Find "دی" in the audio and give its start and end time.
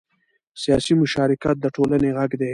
2.41-2.49